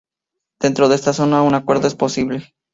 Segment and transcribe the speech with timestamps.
[0.59, 2.55] Dentro de esta zona, un acuerdo es posible.